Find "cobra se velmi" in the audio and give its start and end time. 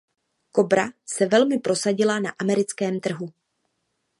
0.59-1.59